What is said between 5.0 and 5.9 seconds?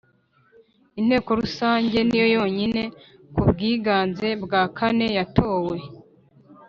yatowe